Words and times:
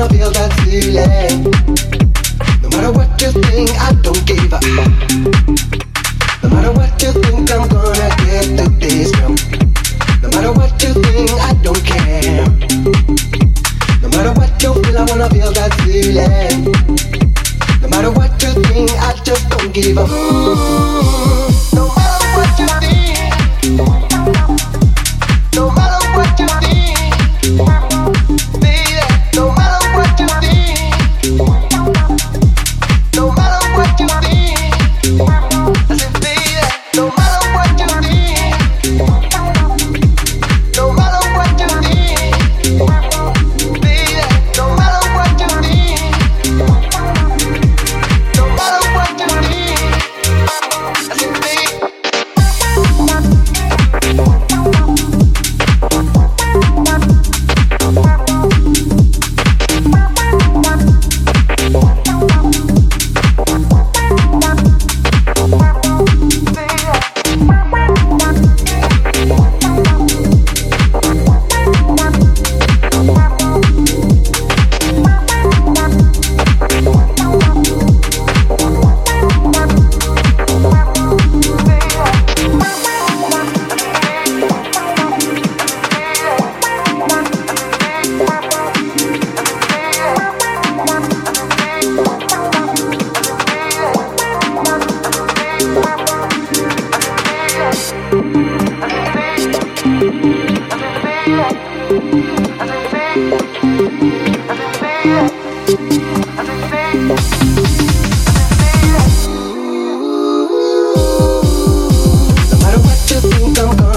gonna 0.00 0.14
feel 0.14 0.30
that 0.30 0.52
feeling. 0.64 1.44
No 2.62 2.68
matter 2.70 2.92
what 2.92 3.20
you 3.20 3.32
think, 3.32 3.70
I 3.76 3.92
don't 4.00 4.24
give 4.24 4.52
up. 4.52 4.62
No 6.42 6.48
matter 6.48 6.72
what 6.72 7.02
you 7.02 7.12
think, 7.12 7.50
I'm 7.50 7.68
gonna 7.68 8.08
get 8.24 8.46
through 8.56 8.78
this. 8.80 9.12
No 10.22 10.28
matter 10.30 10.52
what 10.52 10.72
you 10.82 10.94
think, 10.94 11.30
I 11.32 11.52
don't 11.62 11.84
care. 11.84 12.46
No 14.00 14.08
matter 14.16 14.32
what 14.32 14.62
you 14.62 14.72
feel, 14.82 14.96
I 14.96 15.04
wanna 15.04 15.28
feel 15.28 15.52
that 15.52 15.74
feeling. 15.84 16.72
No 17.82 17.88
matter 17.88 18.10
what 18.10 18.42
you 18.42 18.52
think, 18.64 18.90
I 18.92 19.12
just 19.22 19.50
don't 19.50 19.72
give 19.74 19.98
up. 19.98 21.39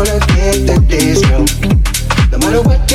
gonna 0.05 0.19
get 0.27 0.67
the 0.67 0.79
days 0.87 1.21
girl, 1.27 1.45
No 2.31 2.37
matter 2.39 2.61
what 2.61 2.92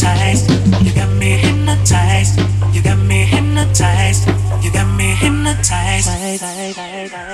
The 0.00 0.06
whole 0.06 0.14
time 3.74 4.14
you 4.62 4.70
got 4.70 4.86
me 4.96 5.14
hypnotized. 5.14 6.06
With 6.06 6.42
every 6.42 6.74
little 6.74 7.27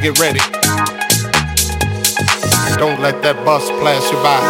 get 0.00 0.18
ready. 0.18 0.40
Don't 2.78 3.00
let 3.00 3.20
that 3.22 3.42
bus 3.44 3.68
pass 3.68 4.10
you 4.10 4.16
by. 4.22 4.40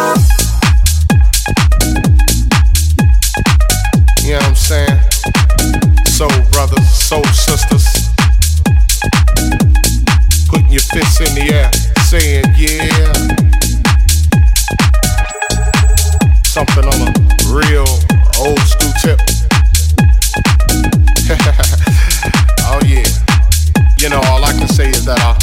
You 4.23 4.31
know 4.31 4.37
what 4.37 4.47
I'm 4.47 4.55
saying? 4.55 4.99
Soul 6.05 6.29
brothers, 6.51 6.89
soul 6.89 7.25
sisters. 7.25 7.85
Putting 10.47 10.71
your 10.71 10.81
fists 10.81 11.19
in 11.19 11.35
the 11.35 11.49
air, 11.51 11.71
saying, 12.07 12.45
yeah. 12.55 13.50
Something 16.51 16.83
on 16.83 17.07
a 17.07 17.13
real 17.47 17.87
old 18.37 18.59
school 18.59 18.91
tip. 19.01 19.21
oh, 22.67 22.81
yeah. 22.85 23.07
You 23.97 24.09
know, 24.09 24.19
all 24.25 24.43
I 24.43 24.51
can 24.51 24.67
say 24.67 24.89
is 24.89 25.05
that 25.05 25.17
I 25.21 25.37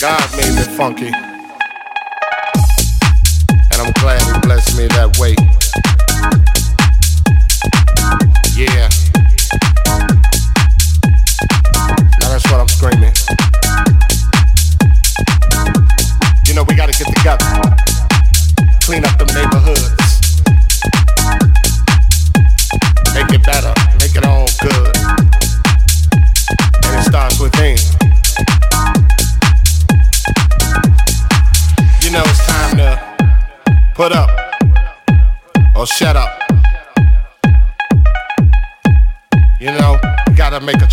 God 0.00 0.22
made 0.36 0.54
me 0.54 0.62
funky. 0.76 1.08
And 3.72 3.82
I'm 3.82 3.92
glad 3.94 4.22
he 4.22 4.40
blessed 4.46 4.76
me 4.78 4.86
that 4.86 5.18
way. 5.18 5.34
Yeah. 8.54 8.99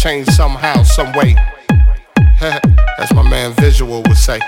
Change 0.07 0.27
somehow, 0.29 0.83
some 0.83 1.11
way. 1.13 1.35
As 2.41 3.13
my 3.13 3.29
man 3.29 3.51
Visual 3.55 4.01
would 4.03 4.15
say. 4.15 4.39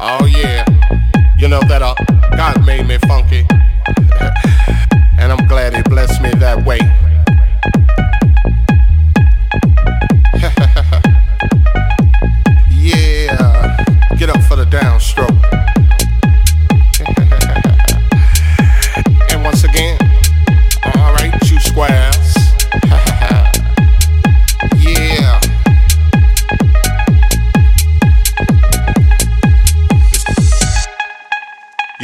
Oh 0.00 0.26
yeah, 0.26 0.64
You 1.38 1.46
know 1.46 1.60
that 1.68 1.82
uh, 1.82 1.94
God 2.36 2.66
made 2.66 2.84
me 2.88 2.98
funky. 3.06 3.46
and 5.20 5.30
I'm 5.32 5.46
glad 5.46 5.76
he 5.76 5.82
blessed 5.82 6.20
me 6.20 6.30
that 6.30 6.66
way. 6.66 6.80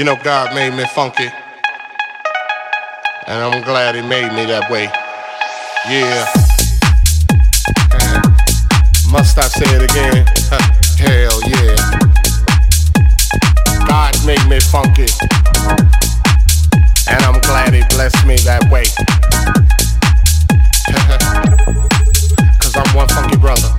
You 0.03 0.07
know, 0.07 0.17
God 0.17 0.53
made 0.53 0.75
me 0.75 0.85
funky. 0.85 1.31
And 3.29 3.39
I'm 3.39 3.63
glad 3.63 3.95
He 3.95 4.03
made 4.03 4.33
me 4.33 4.47
that 4.47 4.69
way. 4.69 4.91
Yeah. 5.87 6.27
Must 9.13 9.39
I 9.39 9.47
say 9.47 9.77
it 9.79 9.83
again? 9.87 10.27
Hell 10.99 11.39
yeah. 11.47 11.79
God 13.87 14.19
made 14.27 14.43
me 14.51 14.59
funky. 14.75 15.07
And 17.07 17.23
I'm 17.23 17.39
glad 17.43 17.73
He 17.73 17.85
blessed 17.95 18.27
me 18.27 18.39
that 18.43 18.67
way. 18.73 18.83
Cause 22.59 22.75
I'm 22.75 22.91
one 22.97 23.07
funky 23.07 23.37
brother. 23.37 23.71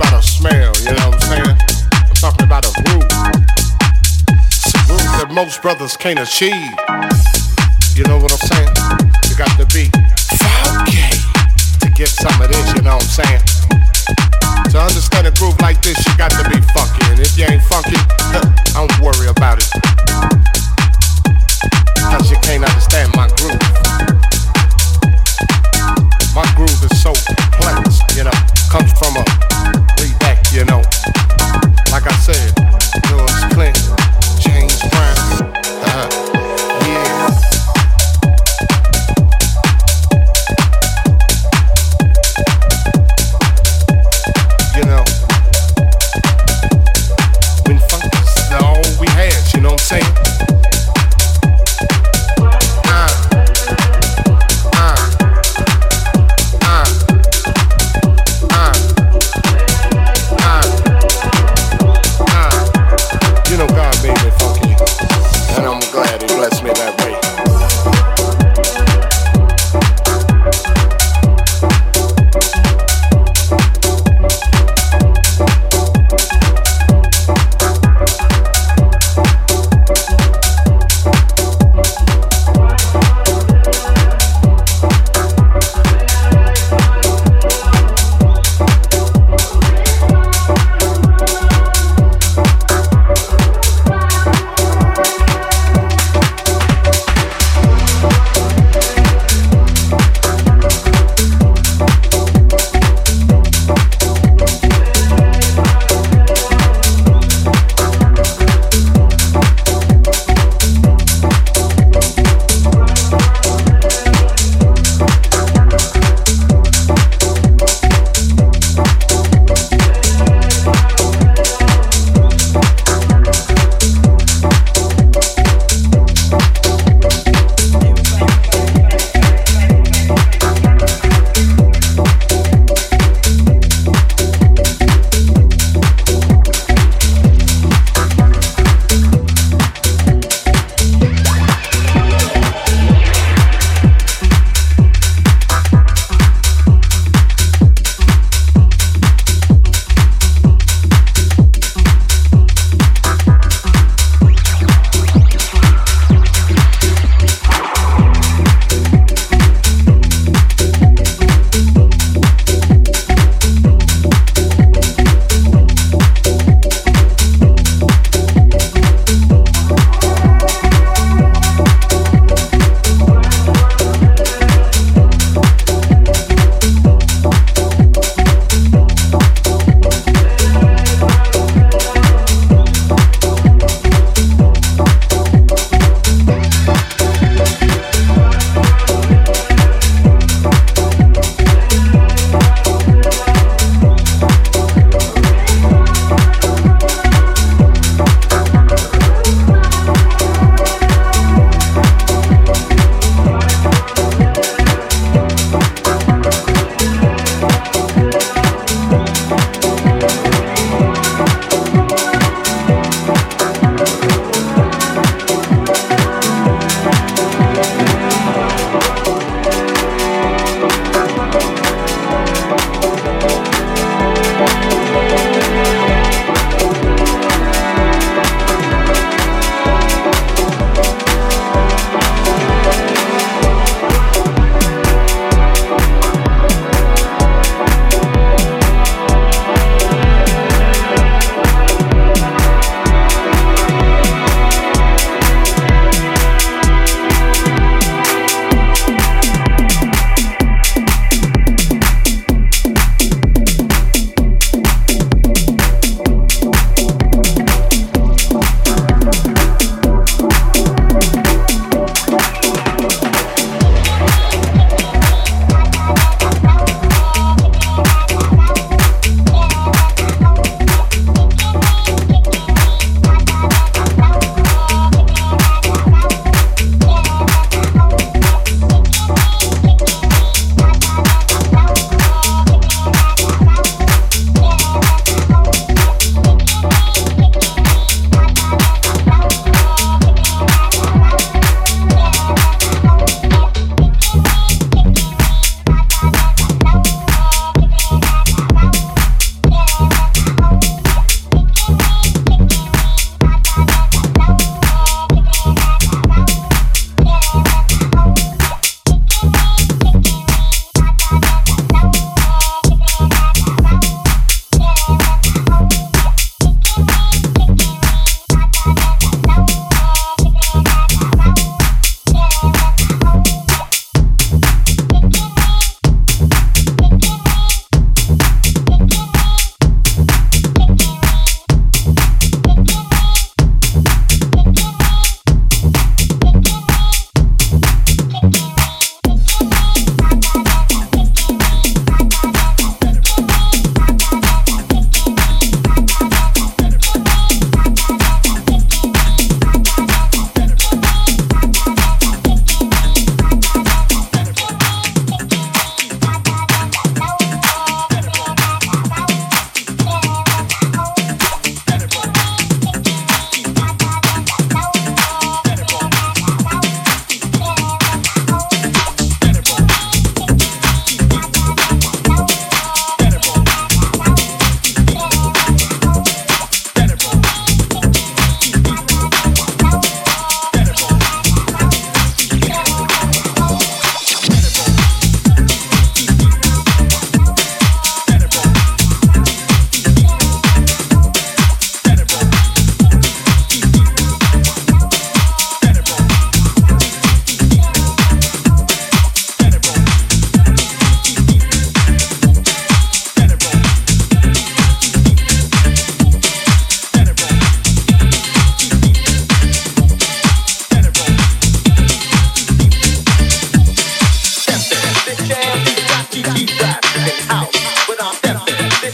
about 0.01 0.25
a 0.25 0.27
smell, 0.27 0.73
you 0.81 0.93
know 0.97 1.13
what 1.13 1.21
I'm 1.21 1.29
saying? 1.29 1.57
I'm 1.93 2.17
talking 2.17 2.47
about 2.47 2.65
a 2.65 2.73
groove. 2.81 3.05
A 4.33 4.81
groove 4.89 5.13
that 5.21 5.29
most 5.31 5.61
brothers 5.61 5.97
can't 5.97 6.19
achieve. 6.19 6.73
You 7.93 8.05
know 8.09 8.17
what 8.17 8.33
I'm 8.33 8.41
saying? 8.49 8.73
You 9.29 9.37
got 9.37 9.53
to 9.61 9.67
be 9.69 9.93
funky 10.41 11.05
to 11.85 11.89
get 11.93 12.09
some 12.09 12.33
of 12.41 12.49
this, 12.49 12.65
you 12.73 12.81
know 12.81 12.97
what 12.97 13.05
I'm 13.05 13.21
saying? 13.21 13.45
To 14.73 14.81
understand 14.81 15.27
a 15.27 15.33
groove 15.37 15.61
like 15.61 15.83
this, 15.83 16.01
you 16.07 16.17
got 16.17 16.33
to 16.33 16.49
be 16.49 16.61
funky. 16.73 17.05
And 17.13 17.21
if 17.21 17.37
you 17.37 17.45
ain't 17.45 17.63
funky, 17.69 18.01
don't 18.73 18.93
worry 19.05 19.29
about 19.29 19.61
it. 19.61 19.69
Cause 22.09 22.31
you 22.31 22.39
can't 22.41 22.65
understand 22.65 23.13
my 23.17 23.29
groove. 23.37 23.61
My 26.35 26.47
groove 26.55 26.71
is 26.85 27.03
so 27.03 27.13
complex, 27.13 27.99
you 28.17 28.25
know, 28.25 28.31
comes 28.71 28.93
from 28.99 29.17
a 29.17 29.25
way 29.99 30.15
back, 30.21 30.39
you 30.53 30.65
know. 30.65 30.81
Like 31.91 32.07
I 32.07 32.15
said, 32.23 32.55
George 33.09 33.53
Clinton, 33.53 33.97
James 34.39 34.79
Brown, 34.91 35.20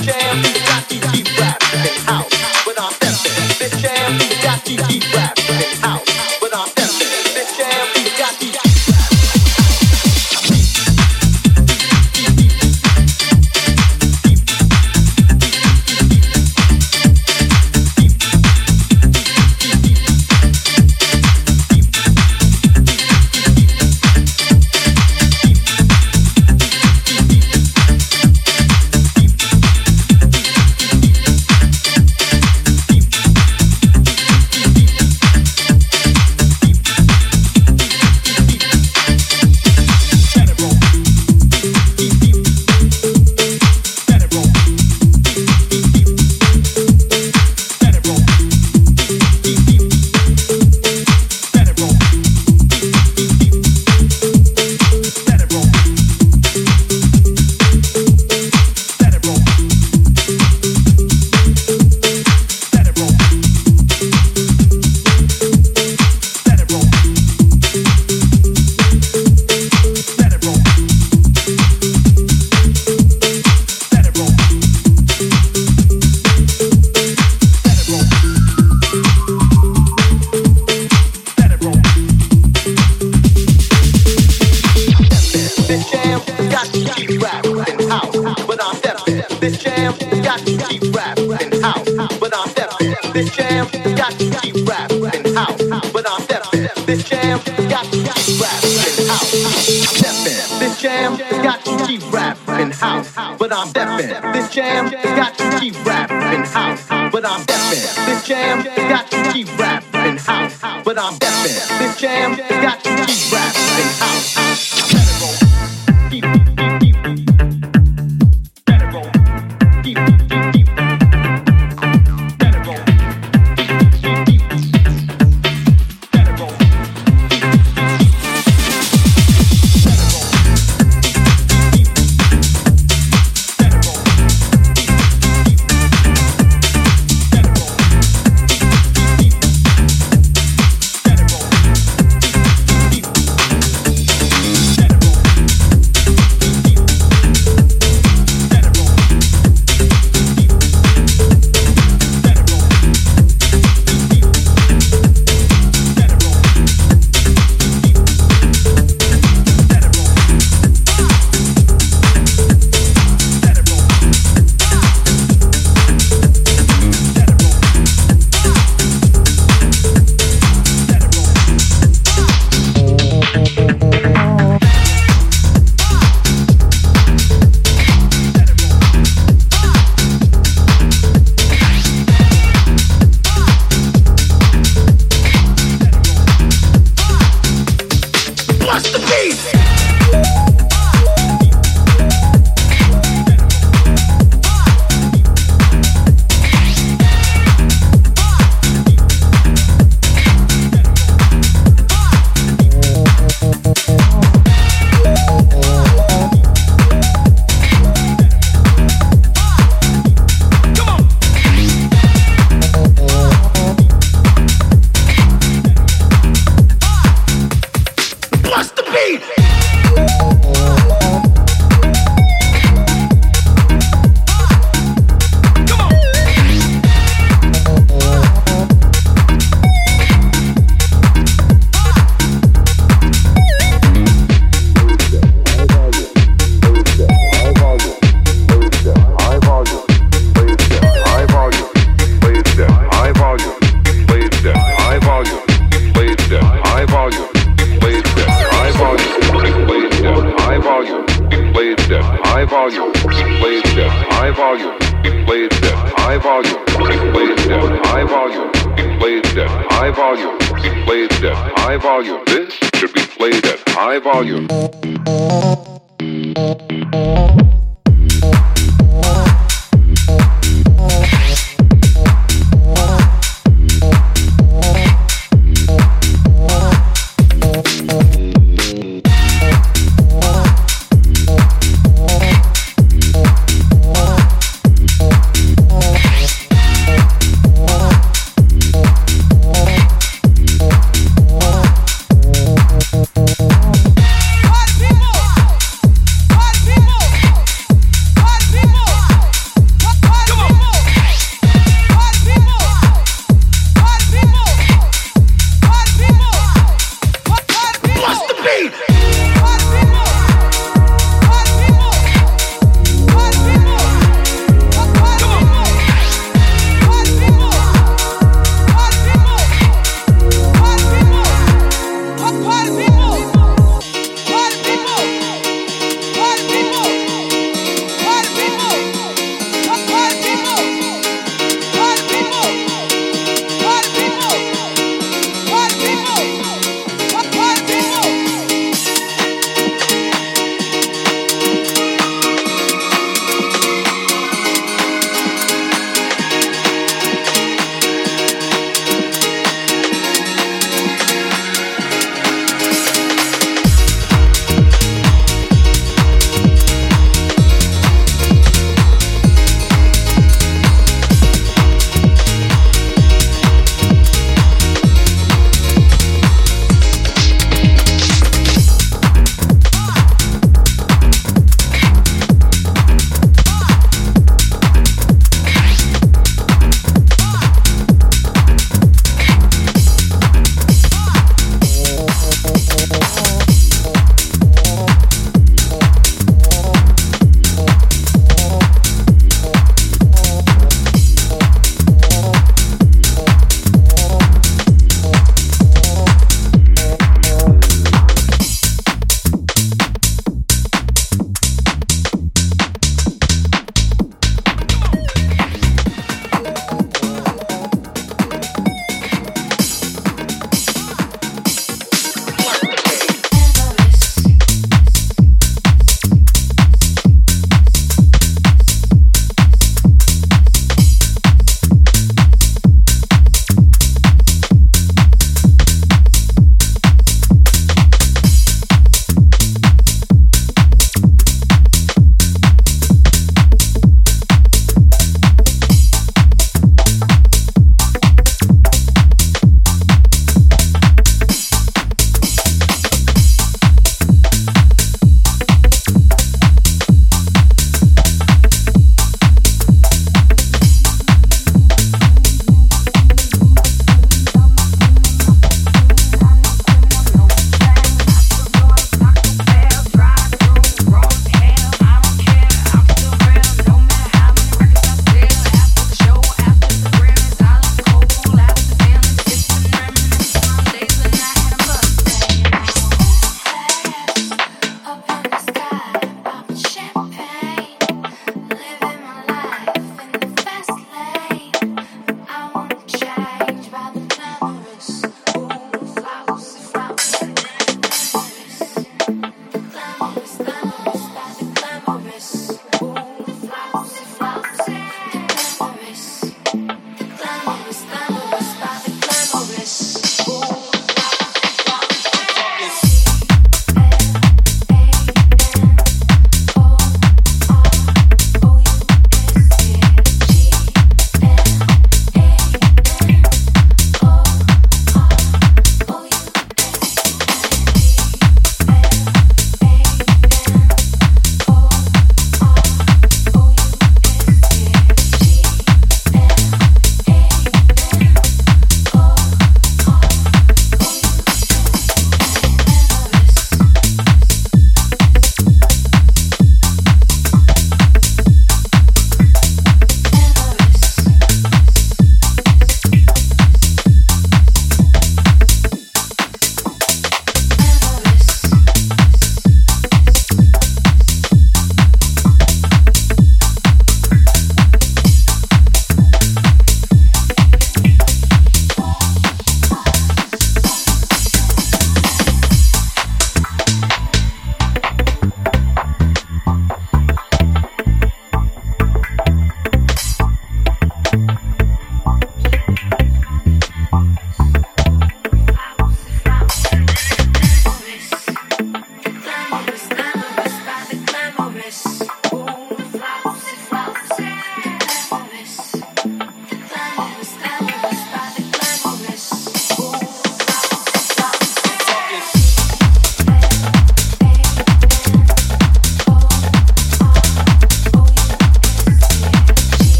jam, 0.00 0.42
these 0.42 0.60
jockeys 0.66 1.04
keep 1.12 1.38
rapping 1.38 2.04
house. 2.06 2.61